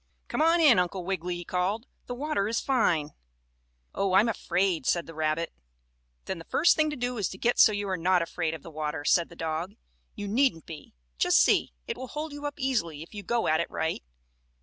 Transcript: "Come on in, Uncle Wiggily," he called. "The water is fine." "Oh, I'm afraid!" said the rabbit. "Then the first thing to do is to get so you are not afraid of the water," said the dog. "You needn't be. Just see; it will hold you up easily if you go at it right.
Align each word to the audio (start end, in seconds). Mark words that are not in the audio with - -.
"Come 0.29 0.41
on 0.41 0.59
in, 0.59 0.79
Uncle 0.79 1.05
Wiggily," 1.05 1.35
he 1.35 1.45
called. 1.45 1.85
"The 2.07 2.15
water 2.15 2.47
is 2.47 2.59
fine." 2.59 3.11
"Oh, 3.93 4.13
I'm 4.13 4.27
afraid!" 4.27 4.87
said 4.87 5.05
the 5.05 5.13
rabbit. 5.13 5.53
"Then 6.25 6.39
the 6.39 6.45
first 6.45 6.75
thing 6.75 6.89
to 6.89 6.95
do 6.95 7.19
is 7.19 7.29
to 7.29 7.37
get 7.37 7.59
so 7.59 7.71
you 7.71 7.87
are 7.87 7.97
not 7.97 8.23
afraid 8.23 8.55
of 8.55 8.63
the 8.63 8.71
water," 8.71 9.05
said 9.05 9.29
the 9.29 9.35
dog. 9.35 9.75
"You 10.15 10.27
needn't 10.27 10.65
be. 10.65 10.95
Just 11.19 11.37
see; 11.39 11.73
it 11.85 11.97
will 11.99 12.07
hold 12.07 12.33
you 12.33 12.47
up 12.47 12.55
easily 12.57 13.03
if 13.03 13.13
you 13.13 13.21
go 13.21 13.47
at 13.47 13.59
it 13.59 13.69
right. 13.69 14.03